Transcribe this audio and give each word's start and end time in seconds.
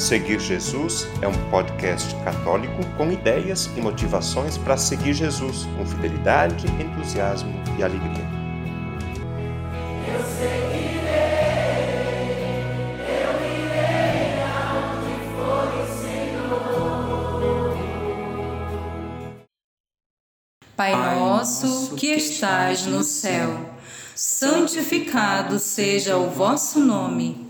Seguir 0.00 0.40
Jesus 0.40 1.06
é 1.20 1.28
um 1.28 1.50
podcast 1.50 2.14
católico 2.24 2.82
com 2.96 3.12
ideias 3.12 3.68
e 3.76 3.82
motivações 3.82 4.56
para 4.56 4.78
seguir 4.78 5.12
Jesus 5.12 5.66
com 5.76 5.84
fidelidade, 5.84 6.66
entusiasmo 6.68 7.52
e 7.78 7.82
alegria. 7.82 8.24
Eu 10.08 10.24
seguirei, 10.24 11.10
eu 13.10 13.32
irei 13.44 14.40
for 15.36 15.68
o 15.82 15.84
Senhor. 16.00 17.76
Pai 20.74 20.92
nosso 21.20 21.94
que 21.94 22.06
estais 22.06 22.86
no 22.86 23.04
céu, 23.04 23.76
santificado 24.14 25.58
seja 25.58 26.16
o 26.16 26.30
vosso 26.30 26.80
nome. 26.80 27.49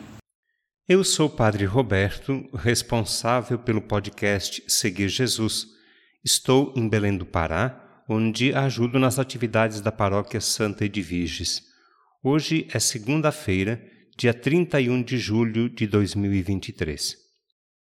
Eu 0.93 1.05
sou 1.05 1.27
o 1.27 1.29
Padre 1.29 1.63
Roberto, 1.63 2.49
responsável 2.53 3.57
pelo 3.57 3.81
podcast 3.81 4.61
Seguir 4.67 5.07
Jesus. 5.07 5.67
Estou 6.21 6.73
em 6.75 6.85
Belém 6.89 7.17
do 7.17 7.25
Pará, 7.25 8.03
onde 8.09 8.53
ajudo 8.53 8.99
nas 8.99 9.17
atividades 9.17 9.79
da 9.79 9.89
Paróquia 9.89 10.41
Santa 10.41 10.83
Edviges. 10.83 11.63
Hoje 12.21 12.67
é 12.73 12.77
segunda-feira, 12.77 13.81
dia 14.17 14.33
31 14.33 15.01
de 15.01 15.17
julho 15.17 15.69
de 15.69 15.87
2023. 15.87 17.15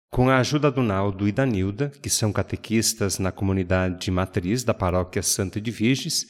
Com 0.09 0.27
a 0.31 0.39
ajuda 0.39 0.71
do 0.71 0.81
Naldo 0.81 1.27
e 1.27 1.31
da 1.31 1.45
Nilda, 1.45 1.91
que 2.01 2.09
são 2.09 2.33
catequistas 2.33 3.19
na 3.19 3.31
comunidade 3.31 4.09
matriz 4.09 4.63
da 4.63 4.73
Paróquia 4.73 5.21
Santa 5.21 5.59
Edviges, 5.59 6.25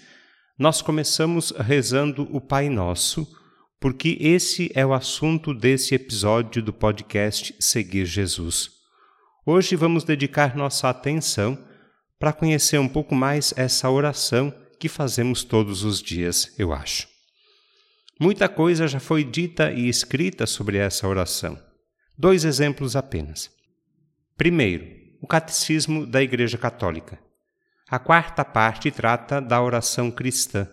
nós 0.60 0.82
começamos 0.82 1.52
rezando 1.52 2.28
o 2.30 2.42
Pai 2.42 2.68
Nosso, 2.68 3.26
porque 3.80 4.18
esse 4.20 4.72
é 4.74 4.86
o 4.86 4.94
assunto 4.94 5.54
desse 5.54 5.94
episódio 5.94 6.64
do 6.64 6.74
podcast 6.74 7.54
Seguir 7.60 8.06
Jesus. 8.06 8.72
Hoje 9.46 9.76
vamos 9.76 10.04
dedicar 10.04 10.56
nossa 10.56 10.90
atenção 10.90 11.64
para 12.20 12.34
conhecer 12.34 12.80
um 12.80 12.88
pouco 12.88 13.14
mais 13.14 13.54
essa 13.56 13.90
oração 13.90 14.54
que 14.80 14.90
fazemos 14.90 15.44
todos 15.44 15.84
os 15.84 16.02
dias, 16.02 16.54
eu 16.58 16.74
acho. 16.74 17.08
Muita 18.20 18.50
coisa 18.50 18.88
já 18.88 19.00
foi 19.00 19.24
dita 19.24 19.72
e 19.72 19.88
escrita 19.88 20.48
sobre 20.48 20.78
essa 20.78 21.08
oração. 21.08 21.60
Dois 22.18 22.46
exemplos 22.46 22.96
apenas. 22.96 23.52
Primeiro, 24.36 24.88
o 25.22 25.28
Catecismo 25.28 26.06
da 26.06 26.22
Igreja 26.22 26.58
Católica. 26.58 27.20
A 27.88 28.00
quarta 28.00 28.44
parte 28.44 28.90
trata 28.90 29.40
da 29.40 29.62
oração 29.62 30.10
cristã 30.10 30.68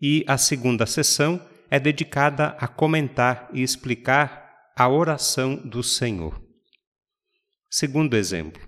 e 0.00 0.22
a 0.28 0.36
segunda 0.36 0.84
sessão 0.84 1.40
é 1.74 1.80
dedicada 1.80 2.56
a 2.60 2.68
comentar 2.68 3.48
e 3.52 3.60
explicar 3.60 4.48
a 4.76 4.88
oração 4.88 5.56
do 5.56 5.82
Senhor. 5.82 6.40
Segundo 7.68 8.16
exemplo, 8.16 8.62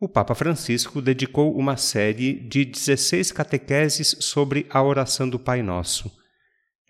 o 0.00 0.08
Papa 0.08 0.34
Francisco 0.34 1.00
dedicou 1.00 1.56
uma 1.56 1.76
série 1.76 2.40
de 2.48 2.64
16 2.64 3.30
catequeses 3.30 4.16
sobre 4.18 4.66
a 4.68 4.82
oração 4.82 5.28
do 5.28 5.38
Pai 5.38 5.62
Nosso. 5.62 6.10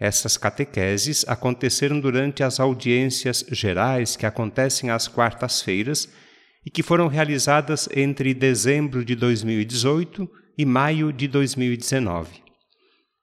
Essas 0.00 0.38
catequeses 0.38 1.26
aconteceram 1.28 2.00
durante 2.00 2.42
as 2.42 2.58
audiências 2.58 3.44
gerais 3.50 4.16
que 4.16 4.24
acontecem 4.24 4.88
às 4.88 5.08
quartas-feiras 5.08 6.08
e 6.64 6.70
que 6.70 6.82
foram 6.82 7.06
realizadas 7.06 7.86
entre 7.94 8.32
dezembro 8.32 9.04
de 9.04 9.14
2018 9.14 10.26
e 10.56 10.64
maio 10.64 11.12
de 11.12 11.28
2019. 11.28 12.41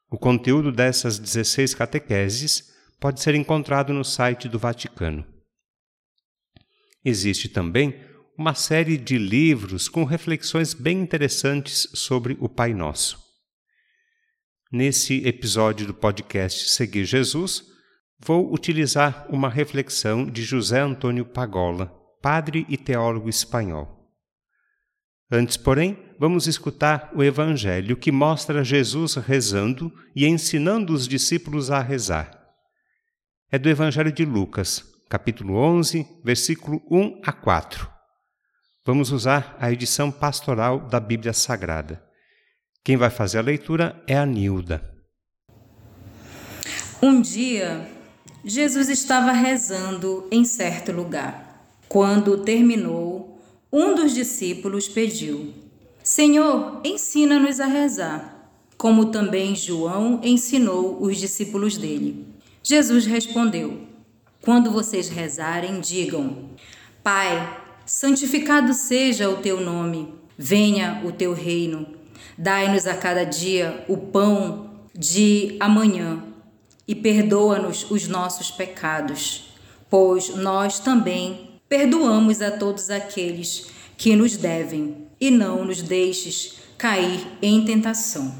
O 0.10 0.18
conteúdo 0.18 0.72
dessas 0.72 1.20
16 1.20 1.76
catequeses 1.76 2.74
pode 3.00 3.22
ser 3.22 3.36
encontrado 3.36 3.94
no 3.94 4.04
site 4.04 4.50
do 4.50 4.58
Vaticano. 4.58 5.26
Existe 7.06 7.48
também 7.48 8.04
uma 8.38 8.56
série 8.56 8.98
de 8.98 9.18
livros 9.18 9.88
com 9.88 10.04
reflexões 10.04 10.74
bem 10.74 11.00
interessantes 11.00 11.88
sobre 11.94 12.38
o 12.40 12.50
Pai 12.50 12.74
Nosso. 12.74 13.20
Nesse 14.72 15.26
episódio 15.28 15.86
do 15.86 15.94
podcast 15.94 16.70
Seguir 16.70 17.06
Jesus, 17.06 17.64
vou 18.20 18.54
utilizar 18.54 19.28
uma 19.30 19.50
reflexão 19.50 20.26
de 20.26 20.42
José 20.42 20.80
Antônio 20.80 21.26
Pagola, 21.26 21.88
padre 22.22 22.66
e 22.68 22.78
teólogo 22.78 23.30
espanhol. 23.30 24.12
Antes, 25.32 25.58
porém, 25.58 26.09
vamos 26.20 26.48
escutar 26.48 27.10
o 27.16 27.24
Evangelho 27.24 27.96
que 27.96 28.12
mostra 28.12 28.62
Jesus 28.62 29.16
rezando 29.16 29.92
e 30.14 30.28
ensinando 30.28 30.94
os 30.94 31.08
discípulos 31.08 31.72
a 31.72 31.80
rezar. 31.80 32.38
É 33.50 33.58
do 33.58 33.70
Evangelho 33.70 34.12
de 34.12 34.26
Lucas, 34.26 34.84
capítulo 35.10 35.56
11, 35.56 36.06
versículo 36.22 36.82
1 36.92 37.22
a 37.24 37.32
4. 37.32 37.90
Vamos 38.86 39.12
usar 39.12 39.56
a 39.62 39.72
edição 39.72 40.12
pastoral 40.12 40.82
da 40.82 41.00
Bíblia 41.00 41.32
Sagrada. 41.32 42.04
Quem 42.84 42.98
vai 42.98 43.10
fazer 43.10 43.38
a 43.38 43.44
leitura 43.44 44.04
é 44.06 44.18
a 44.18 44.26
Nilda. 44.26 44.84
Um 47.02 47.22
dia, 47.22 47.90
Jesus 48.44 48.90
estava 48.90 49.32
rezando 49.32 50.28
em 50.30 50.44
certo 50.44 50.92
lugar. 50.92 51.66
Quando 51.88 52.44
terminou, 52.44 53.42
um 53.72 53.96
dos 53.96 54.14
discípulos 54.14 54.90
pediu: 54.90 55.69
Senhor, 56.04 56.82
ensina-nos 56.84 57.60
a 57.60 57.66
rezar, 57.66 58.50
como 58.78 59.08
também 59.08 59.56
João 59.56 60.20
ensinou 60.24 61.02
os 61.02 61.18
discípulos 61.18 61.78
dele. 61.78 62.28
Jesus 62.64 63.06
respondeu: 63.06 63.82
Quando 64.42 64.72
vocês 64.72 65.10
rezarem, 65.10 65.80
digam: 65.80 66.50
Pai, 67.04 67.58
santificado 67.86 68.74
seja 68.74 69.30
o 69.30 69.38
teu 69.38 69.60
nome, 69.60 70.14
venha 70.38 71.02
o 71.06 71.12
teu 71.12 71.34
reino. 71.34 71.86
Dai-nos 72.38 72.88
a 72.88 72.96
cada 72.96 73.24
dia 73.24 73.84
o 73.88 73.98
pão 73.98 74.70
de 74.94 75.58
amanhã 75.60 76.24
e 76.88 76.96
perdoa-nos 76.96 77.90
os 77.92 78.08
nossos 78.08 78.50
pecados, 78.50 79.54
pois 79.90 80.36
nós 80.36 80.80
também 80.80 81.50
Perdoamos 81.70 82.42
a 82.42 82.50
todos 82.50 82.90
aqueles 82.90 83.68
que 83.96 84.16
nos 84.16 84.36
devem 84.36 85.08
e 85.20 85.30
não 85.30 85.66
nos 85.66 85.82
deixes 85.82 86.60
cair 86.78 87.26
em 87.42 87.66
tentação. 87.66 88.34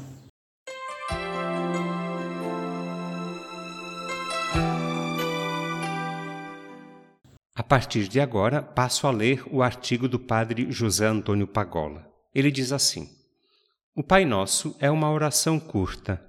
A 7.54 7.62
partir 7.62 8.08
de 8.08 8.18
agora, 8.20 8.62
passo 8.62 9.06
a 9.06 9.10
ler 9.10 9.44
o 9.50 9.62
artigo 9.62 10.08
do 10.08 10.18
padre 10.18 10.70
José 10.70 11.06
Antônio 11.06 11.46
Pagola. 11.46 12.10
Ele 12.34 12.50
diz 12.50 12.72
assim: 12.72 13.08
O 13.94 14.02
Pai 14.02 14.24
Nosso 14.24 14.74
é 14.80 14.90
uma 14.90 15.10
oração 15.10 15.60
curta, 15.60 16.24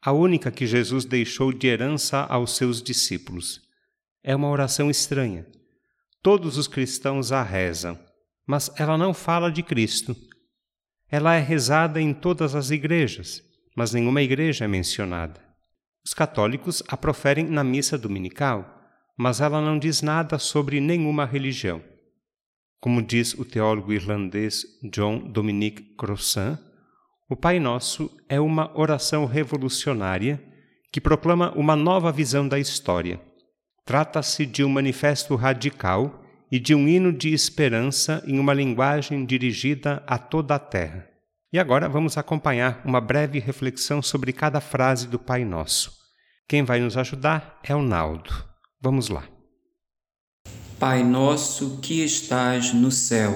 a 0.00 0.12
única 0.12 0.50
que 0.50 0.66
Jesus 0.66 1.04
deixou 1.04 1.52
de 1.52 1.66
herança 1.66 2.20
aos 2.24 2.56
seus 2.56 2.82
discípulos. 2.82 3.60
É 4.22 4.34
uma 4.34 4.48
oração 4.48 4.90
estranha 4.90 5.46
Todos 6.22 6.56
os 6.56 6.68
cristãos 6.68 7.32
a 7.32 7.42
rezam, 7.42 7.98
mas 8.46 8.70
ela 8.76 8.96
não 8.98 9.12
fala 9.14 9.50
de 9.50 9.62
Cristo. 9.62 10.16
Ela 11.10 11.34
é 11.34 11.40
rezada 11.40 12.00
em 12.00 12.12
todas 12.12 12.54
as 12.54 12.70
igrejas, 12.70 13.42
mas 13.76 13.92
nenhuma 13.92 14.22
igreja 14.22 14.64
é 14.64 14.68
mencionada. 14.68 15.40
Os 16.04 16.14
católicos 16.14 16.82
a 16.88 16.96
proferem 16.96 17.44
na 17.44 17.62
missa 17.62 17.96
dominical, 17.96 18.80
mas 19.16 19.40
ela 19.40 19.60
não 19.60 19.78
diz 19.78 20.02
nada 20.02 20.38
sobre 20.38 20.80
nenhuma 20.80 21.24
religião. 21.24 21.82
Como 22.80 23.00
diz 23.00 23.34
o 23.34 23.44
teólogo 23.44 23.92
irlandês 23.92 24.64
John 24.90 25.18
Dominic 25.18 25.94
Crossan, 25.96 26.58
o 27.28 27.36
Pai 27.36 27.60
Nosso 27.60 28.10
é 28.28 28.40
uma 28.40 28.76
oração 28.76 29.24
revolucionária 29.24 30.42
que 30.90 31.00
proclama 31.00 31.52
uma 31.56 31.76
nova 31.76 32.10
visão 32.10 32.48
da 32.48 32.58
história 32.58 33.20
Trata-se 33.84 34.46
de 34.46 34.62
um 34.62 34.68
manifesto 34.68 35.34
radical 35.34 36.21
e 36.52 36.60
de 36.60 36.74
um 36.74 36.86
hino 36.86 37.10
de 37.10 37.32
esperança 37.32 38.22
em 38.26 38.38
uma 38.38 38.52
linguagem 38.52 39.24
dirigida 39.24 40.04
a 40.06 40.18
toda 40.18 40.54
a 40.54 40.58
terra. 40.58 41.08
E 41.50 41.58
agora 41.58 41.88
vamos 41.88 42.18
acompanhar 42.18 42.82
uma 42.84 43.00
breve 43.00 43.38
reflexão 43.38 44.02
sobre 44.02 44.34
cada 44.34 44.60
frase 44.60 45.08
do 45.08 45.18
Pai 45.18 45.46
Nosso. 45.46 45.90
Quem 46.46 46.62
vai 46.62 46.78
nos 46.78 46.98
ajudar 46.98 47.58
é 47.64 47.74
o 47.74 47.80
Naldo. 47.80 48.30
Vamos 48.78 49.08
lá. 49.08 49.24
Pai 50.78 51.02
nosso 51.02 51.80
que 51.80 52.04
estás 52.04 52.74
no 52.74 52.90
céu, 52.90 53.32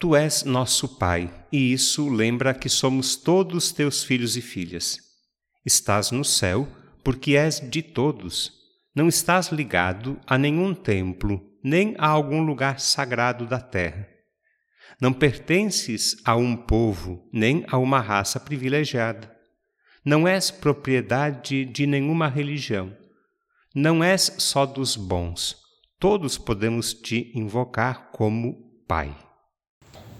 Tu 0.00 0.16
és 0.16 0.44
nosso 0.44 0.88
Pai, 0.96 1.30
e 1.52 1.74
isso 1.74 2.08
lembra 2.08 2.54
que 2.54 2.70
somos 2.70 3.16
todos 3.16 3.70
teus 3.70 4.02
filhos 4.02 4.34
e 4.34 4.40
filhas. 4.40 4.98
Estás 5.62 6.10
no 6.10 6.24
céu, 6.24 6.66
porque 7.04 7.36
és 7.36 7.60
de 7.60 7.82
todos. 7.82 8.50
Não 8.94 9.08
estás 9.08 9.48
ligado 9.48 10.18
a 10.26 10.38
nenhum 10.38 10.72
templo, 10.72 11.49
nem 11.62 11.94
a 11.98 12.06
algum 12.06 12.42
lugar 12.42 12.80
sagrado 12.80 13.46
da 13.46 13.60
terra. 13.60 14.08
Não 15.00 15.12
pertences 15.12 16.16
a 16.24 16.36
um 16.36 16.56
povo, 16.56 17.26
nem 17.32 17.64
a 17.68 17.78
uma 17.78 18.00
raça 18.00 18.38
privilegiada. 18.38 19.34
Não 20.04 20.26
és 20.26 20.50
propriedade 20.50 21.64
de 21.64 21.86
nenhuma 21.86 22.28
religião. 22.28 22.94
Não 23.74 24.02
és 24.02 24.34
só 24.38 24.66
dos 24.66 24.96
bons. 24.96 25.56
Todos 25.98 26.36
podemos 26.36 26.92
te 26.92 27.30
invocar 27.34 28.10
como 28.10 28.70
Pai. 28.88 29.16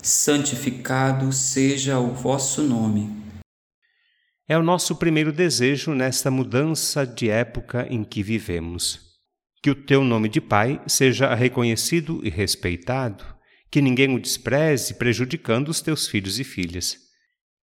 Santificado 0.03 1.33
seja 1.33 1.99
o 1.99 2.15
vosso 2.15 2.63
nome. 2.63 3.11
É 4.49 4.57
o 4.57 4.63
nosso 4.63 4.97
primeiro 4.97 5.33
desejo 5.33 5.95
nesta 5.95 6.31
mudança 6.31 7.07
de 7.07 7.29
época 7.29 7.87
em 7.91 8.03
que 8.03 8.23
vivemos. 8.23 9.10
Que 9.63 9.71
o 9.71 9.75
teu 9.75 10.03
nome 10.03 10.29
de 10.29 10.41
Pai 10.41 10.81
seja 10.87 11.35
reconhecido 11.35 12.21
e 12.25 12.31
respeitado, 12.31 13.25
que 13.71 13.83
ninguém 13.83 14.15
o 14.15 14.19
despreze, 14.19 14.95
prejudicando 14.95 15.69
os 15.69 15.83
teus 15.83 16.09
filhos 16.09 16.39
e 16.41 16.45
filhas. 16.45 16.97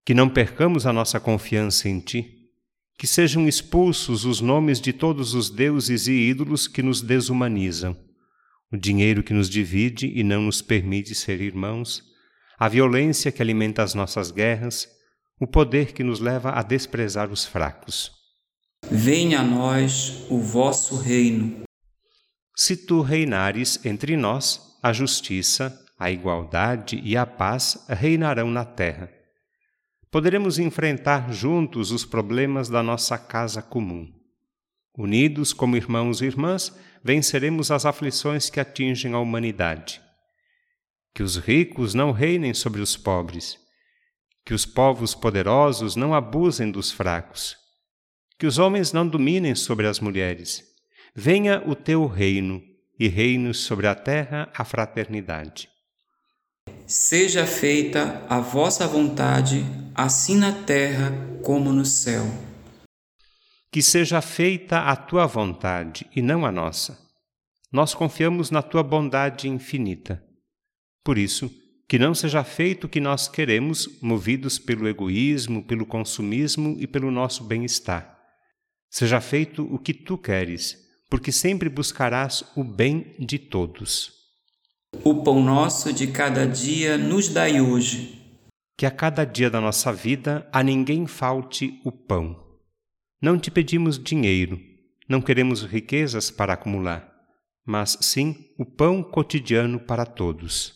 Que 0.05 0.13
não 0.13 0.29
percamos 0.29 0.85
a 0.85 0.93
nossa 0.93 1.19
confiança 1.19 1.89
em 1.89 1.99
ti. 1.99 2.33
Que 2.97 3.07
sejam 3.07 3.47
expulsos 3.47 4.25
os 4.25 4.41
nomes 4.41 4.79
de 4.79 4.93
todos 4.93 5.33
os 5.33 5.49
deuses 5.49 6.07
e 6.07 6.13
ídolos 6.13 6.67
que 6.67 6.83
nos 6.83 7.01
desumanizam. 7.01 7.97
O 8.71 8.77
dinheiro 8.77 9.23
que 9.23 9.33
nos 9.33 9.49
divide 9.49 10.11
e 10.15 10.23
não 10.23 10.43
nos 10.43 10.61
permite 10.61 11.15
ser 11.15 11.41
irmãos, 11.41 12.03
a 12.59 12.67
violência 12.67 13.31
que 13.31 13.41
alimenta 13.41 13.83
as 13.83 13.93
nossas 13.93 14.31
guerras, 14.31 14.87
o 15.39 15.45
poder 15.45 15.93
que 15.93 16.03
nos 16.03 16.19
leva 16.19 16.51
a 16.51 16.63
desprezar 16.63 17.31
os 17.31 17.45
fracos. 17.45 18.11
Venha 18.89 19.41
a 19.41 19.43
nós 19.43 20.25
o 20.29 20.39
vosso 20.39 20.97
reino. 20.97 21.66
Se 22.57 22.75
tu 22.75 23.01
reinares 23.01 23.85
entre 23.85 24.17
nós, 24.17 24.75
a 24.81 24.91
justiça, 24.91 25.85
a 25.99 26.09
igualdade 26.11 26.99
e 27.03 27.15
a 27.15 27.25
paz 27.25 27.85
reinarão 27.87 28.49
na 28.49 28.65
terra. 28.65 29.09
Poderemos 30.11 30.57
enfrentar 30.57 31.31
juntos 31.31 31.91
os 31.91 32.03
problemas 32.03 32.67
da 32.67 32.81
nossa 32.81 33.17
casa 33.17 33.61
comum. 33.61 34.11
Unidos 34.97 35.53
como 35.53 35.77
irmãos 35.77 36.21
e 36.21 36.25
irmãs, 36.25 36.75
venceremos 37.03 37.69
as 37.69 37.85
aflições 37.85 38.49
que 38.49 38.59
atingem 38.59 39.13
a 39.13 39.19
humanidade 39.19 40.01
que 41.17 41.23
os 41.23 41.35
ricos 41.35 41.95
não 41.95 42.11
reinem 42.11 42.53
sobre 42.53 42.79
os 42.79 42.95
pobres, 42.95 43.57
que 44.45 44.53
os 44.53 44.67
povos 44.67 45.15
poderosos 45.15 45.95
não 45.95 46.13
abusem 46.13 46.69
dos 46.69 46.91
fracos, 46.91 47.57
que 48.37 48.45
os 48.45 48.59
homens 48.59 48.93
não 48.93 49.07
dominem 49.07 49.55
sobre 49.55 49.87
as 49.87 49.99
mulheres. 49.99 50.63
Venha 51.19 51.63
o 51.65 51.73
teu 51.73 52.05
reino 52.05 52.61
e 52.99 53.07
reine 53.07 53.51
sobre 53.51 53.87
a 53.87 53.95
terra 53.95 54.51
a 54.55 54.63
fraternidade. 54.63 55.67
Seja 56.85 57.43
feita 57.47 58.23
a 58.29 58.39
vossa 58.39 58.85
vontade, 58.85 59.65
assim 59.95 60.37
na 60.37 60.51
terra 60.51 61.11
como 61.43 61.73
no 61.73 61.83
céu. 61.83 62.23
Que 63.71 63.81
seja 63.81 64.21
feita 64.21 64.81
a 64.81 64.95
tua 64.95 65.25
vontade 65.25 66.05
e 66.15 66.21
não 66.21 66.45
a 66.45 66.51
nossa. 66.51 66.99
Nós 67.71 67.95
confiamos 67.95 68.51
na 68.51 68.61
tua 68.61 68.83
bondade 68.83 69.49
infinita. 69.49 70.23
Por 71.03 71.17
isso, 71.17 71.51
que 71.89 71.97
não 71.97 72.13
seja 72.13 72.43
feito 72.43 72.83
o 72.83 72.89
que 72.89 72.99
nós 72.99 73.27
queremos, 73.27 73.89
movidos 74.03 74.59
pelo 74.59 74.87
egoísmo, 74.87 75.63
pelo 75.63 75.83
consumismo 75.83 76.77
e 76.79 76.85
pelo 76.85 77.09
nosso 77.09 77.43
bem-estar. 77.43 78.15
Seja 78.87 79.19
feito 79.19 79.63
o 79.73 79.79
que 79.79 79.95
tu 79.95 80.15
queres, 80.15 80.85
porque 81.09 81.31
sempre 81.31 81.69
buscarás 81.69 82.43
o 82.55 82.63
bem 82.63 83.15
de 83.19 83.39
todos. 83.39 84.13
O 85.03 85.23
pão 85.23 85.41
nosso 85.41 85.93
de 85.93 86.07
cada 86.07 86.45
dia 86.47 86.97
nos 86.97 87.29
dai 87.29 87.61
hoje. 87.61 88.21
Que 88.77 88.85
a 88.85 88.91
cada 88.91 89.25
dia 89.25 89.49
da 89.49 89.59
nossa 89.59 89.91
vida 89.91 90.47
a 90.51 90.61
ninguém 90.63 91.07
falte 91.07 91.79
o 91.83 91.91
pão. 91.91 92.43
Não 93.21 93.39
te 93.39 93.49
pedimos 93.49 93.97
dinheiro, 93.97 94.59
não 95.09 95.21
queremos 95.21 95.63
riquezas 95.63 96.29
para 96.29 96.53
acumular, 96.53 97.11
mas 97.65 97.97
sim 98.01 98.53
o 98.57 98.65
pão 98.65 99.01
cotidiano 99.01 99.79
para 99.79 100.05
todos. 100.05 100.73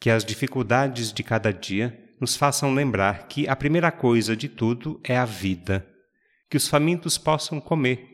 Que 0.00 0.10
as 0.10 0.24
dificuldades 0.24 1.12
de 1.12 1.22
cada 1.22 1.52
dia 1.52 2.08
nos 2.20 2.36
façam 2.36 2.72
lembrar 2.72 3.28
que 3.28 3.48
a 3.48 3.54
primeira 3.54 3.92
coisa 3.92 4.36
de 4.36 4.48
tudo 4.48 5.00
é 5.04 5.16
a 5.16 5.24
vida, 5.24 5.86
que 6.50 6.56
os 6.56 6.68
famintos 6.68 7.18
possam 7.18 7.60
comer, 7.60 8.07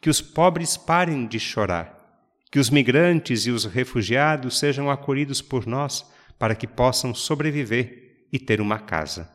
que 0.00 0.08
os 0.08 0.20
pobres 0.20 0.76
parem 0.76 1.26
de 1.26 1.38
chorar, 1.38 1.94
que 2.50 2.58
os 2.58 2.70
migrantes 2.70 3.46
e 3.46 3.50
os 3.50 3.64
refugiados 3.64 4.58
sejam 4.58 4.90
acolhidos 4.90 5.42
por 5.42 5.66
nós 5.66 6.04
para 6.38 6.54
que 6.54 6.66
possam 6.66 7.14
sobreviver 7.14 8.26
e 8.32 8.38
ter 8.38 8.60
uma 8.60 8.78
casa. 8.78 9.30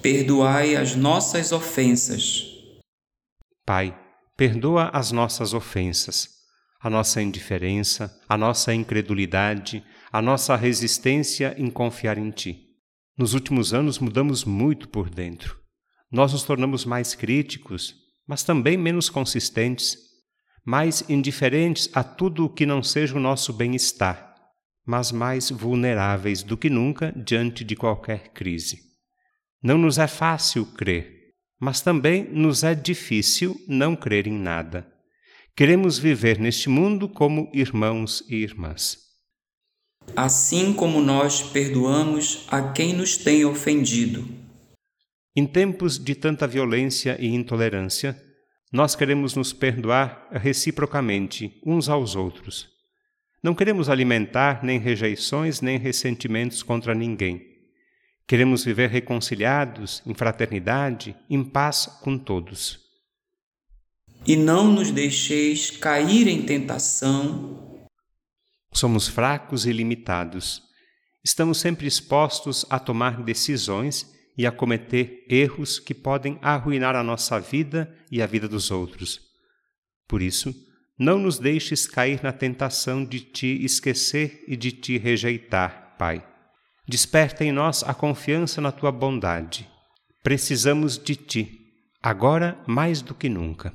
Perdoai 0.00 0.76
as 0.76 0.94
nossas 0.94 1.52
ofensas. 1.52 2.44
Pai, 3.66 3.96
perdoa 4.36 4.88
as 4.94 5.12
nossas 5.12 5.52
ofensas, 5.52 6.28
a 6.80 6.88
nossa 6.88 7.20
indiferença, 7.20 8.18
a 8.26 8.38
nossa 8.38 8.72
incredulidade, 8.72 9.84
a 10.10 10.22
nossa 10.22 10.56
resistência 10.56 11.54
em 11.58 11.70
confiar 11.70 12.16
em 12.16 12.30
Ti. 12.30 12.66
Nos 13.18 13.34
últimos 13.34 13.74
anos 13.74 13.98
mudamos 13.98 14.44
muito 14.44 14.88
por 14.88 15.10
dentro. 15.10 15.60
Nós 16.10 16.32
nos 16.32 16.42
tornamos 16.42 16.86
mais 16.86 17.14
críticos, 17.14 17.94
mas 18.30 18.44
também 18.44 18.76
menos 18.76 19.10
consistentes, 19.10 19.98
mais 20.64 21.02
indiferentes 21.10 21.90
a 21.92 22.04
tudo 22.04 22.44
o 22.44 22.48
que 22.48 22.64
não 22.64 22.80
seja 22.80 23.16
o 23.16 23.20
nosso 23.20 23.52
bem-estar, 23.52 24.36
mas 24.86 25.10
mais 25.10 25.50
vulneráveis 25.50 26.44
do 26.44 26.56
que 26.56 26.70
nunca 26.70 27.12
diante 27.16 27.64
de 27.64 27.74
qualquer 27.74 28.28
crise. 28.28 28.78
Não 29.60 29.76
nos 29.76 29.98
é 29.98 30.06
fácil 30.06 30.64
crer, 30.64 31.34
mas 31.58 31.80
também 31.80 32.22
nos 32.30 32.62
é 32.62 32.72
difícil 32.72 33.60
não 33.66 33.96
crer 33.96 34.28
em 34.28 34.38
nada. 34.38 34.86
Queremos 35.56 35.98
viver 35.98 36.38
neste 36.38 36.68
mundo 36.68 37.08
como 37.08 37.50
irmãos 37.52 38.22
e 38.28 38.36
irmãs 38.36 39.10
assim 40.16 40.72
como 40.72 41.00
nós 41.00 41.42
perdoamos 41.42 42.44
a 42.48 42.72
quem 42.72 42.94
nos 42.94 43.16
tem 43.16 43.44
ofendido. 43.44 44.26
Em 45.36 45.46
tempos 45.46 45.98
de 45.98 46.14
tanta 46.14 46.46
violência 46.46 47.16
e 47.20 47.28
intolerância, 47.28 48.20
nós 48.72 48.94
queremos 48.94 49.34
nos 49.34 49.52
perdoar 49.52 50.28
reciprocamente 50.30 51.60
uns 51.64 51.88
aos 51.88 52.14
outros. 52.14 52.68
Não 53.42 53.54
queremos 53.54 53.88
alimentar 53.88 54.62
nem 54.62 54.78
rejeições 54.78 55.60
nem 55.60 55.78
ressentimentos 55.78 56.62
contra 56.62 56.94
ninguém. 56.94 57.42
Queremos 58.26 58.64
viver 58.64 58.90
reconciliados, 58.90 60.02
em 60.06 60.14
fraternidade, 60.14 61.16
em 61.28 61.42
paz 61.42 61.86
com 62.02 62.16
todos. 62.16 62.78
E 64.26 64.36
não 64.36 64.70
nos 64.70 64.90
deixeis 64.90 65.70
cair 65.70 66.28
em 66.28 66.42
tentação 66.42 67.70
Somos 68.72 69.08
fracos 69.08 69.66
e 69.66 69.72
limitados. 69.72 70.62
Estamos 71.24 71.58
sempre 71.58 71.86
expostos 71.86 72.64
a 72.70 72.78
tomar 72.78 73.22
decisões 73.22 74.06
e 74.40 74.46
a 74.46 74.50
cometer 74.50 75.26
erros 75.28 75.78
que 75.78 75.92
podem 75.92 76.38
arruinar 76.40 76.96
a 76.96 77.02
nossa 77.02 77.38
vida 77.38 77.94
e 78.10 78.22
a 78.22 78.26
vida 78.26 78.48
dos 78.48 78.70
outros. 78.70 79.20
Por 80.08 80.22
isso, 80.22 80.54
não 80.98 81.18
nos 81.18 81.38
deixes 81.38 81.86
cair 81.86 82.22
na 82.22 82.32
tentação 82.32 83.04
de 83.04 83.20
te 83.20 83.62
esquecer 83.62 84.42
e 84.48 84.56
de 84.56 84.72
te 84.72 84.96
rejeitar, 84.96 85.94
Pai. 85.98 86.26
Desperta 86.88 87.44
em 87.44 87.52
nós 87.52 87.82
a 87.82 87.92
confiança 87.92 88.62
na 88.62 88.72
tua 88.72 88.90
bondade. 88.90 89.68
Precisamos 90.22 90.96
de 90.96 91.16
ti, 91.16 91.60
agora 92.02 92.58
mais 92.66 93.02
do 93.02 93.14
que 93.14 93.28
nunca. 93.28 93.74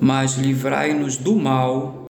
Mas 0.00 0.36
livrai-nos 0.36 1.18
do 1.18 1.36
mal 1.36 2.06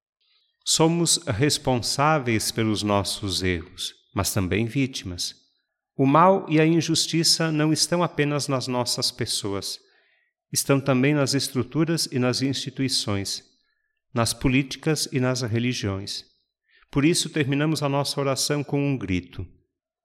Somos 0.65 1.19
responsáveis 1.27 2.53
pelos 2.53 2.85
nossos 2.85 3.43
erros, 3.43 3.95
mas 4.15 4.33
também 4.33 4.67
vítimas. 4.67 5.46
O 5.97 6.05
mal 6.05 6.45
e 6.47 6.61
a 6.61 6.67
injustiça 6.67 7.51
não 7.51 7.73
estão 7.73 8.03
apenas 8.03 8.49
nas 8.49 8.69
nossas 8.69 9.11
pessoas, 9.11 9.81
estão 10.53 10.79
também 10.79 11.15
nas 11.15 11.33
estruturas 11.33 12.07
e 12.13 12.19
nas 12.19 12.43
instituições, 12.43 13.43
nas 14.13 14.35
políticas 14.35 15.09
e 15.11 15.19
nas 15.19 15.41
religiões. 15.41 16.25
Por 16.91 17.05
isso 17.05 17.31
terminamos 17.31 17.83
a 17.83 17.89
nossa 17.89 18.21
oração 18.21 18.63
com 18.63 18.79
um 18.79 18.97
grito: 18.97 19.47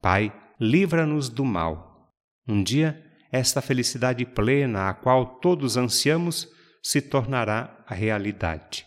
Pai, 0.02 0.34
livra-nos 0.58 1.28
do 1.28 1.44
mal. 1.44 2.10
Um 2.48 2.64
dia, 2.64 3.04
esta 3.30 3.62
felicidade 3.62 4.26
plena 4.26 4.88
a 4.88 4.94
qual 4.94 5.40
todos 5.40 5.76
ansiamos 5.76 6.48
se 6.82 7.02
tornará 7.02 7.84
a 7.86 7.94
realidade. 7.94 8.86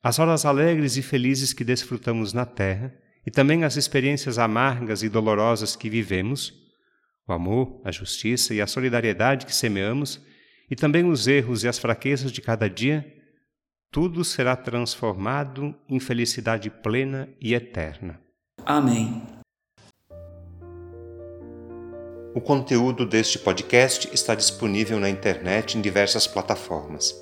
As 0.00 0.20
horas 0.20 0.44
alegres 0.44 0.96
e 0.96 1.02
felizes 1.02 1.52
que 1.52 1.64
desfrutamos 1.64 2.32
na 2.32 2.46
terra 2.46 2.94
e 3.28 3.30
também 3.30 3.62
as 3.62 3.76
experiências 3.76 4.38
amargas 4.38 5.02
e 5.02 5.08
dolorosas 5.10 5.76
que 5.76 5.90
vivemos, 5.90 6.50
o 7.28 7.32
amor, 7.34 7.78
a 7.84 7.92
justiça 7.92 8.54
e 8.54 8.60
a 8.62 8.66
solidariedade 8.66 9.44
que 9.44 9.54
semeamos, 9.54 10.18
e 10.70 10.74
também 10.74 11.04
os 11.04 11.26
erros 11.26 11.62
e 11.62 11.68
as 11.68 11.78
fraquezas 11.78 12.32
de 12.32 12.40
cada 12.40 12.70
dia, 12.70 13.06
tudo 13.92 14.24
será 14.24 14.56
transformado 14.56 15.74
em 15.90 16.00
felicidade 16.00 16.70
plena 16.70 17.28
e 17.38 17.52
eterna. 17.52 18.18
Amém. 18.64 19.22
O 22.34 22.40
conteúdo 22.40 23.04
deste 23.04 23.38
podcast 23.38 24.08
está 24.10 24.34
disponível 24.34 24.98
na 24.98 25.10
internet 25.10 25.76
em 25.76 25.82
diversas 25.82 26.26
plataformas. 26.26 27.14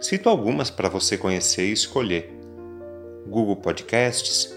Cito 0.00 0.30
algumas 0.30 0.70
para 0.70 0.88
você 0.88 1.18
conhecer 1.18 1.68
e 1.68 1.72
escolher: 1.72 2.32
Google 3.26 3.56
Podcasts, 3.56 4.56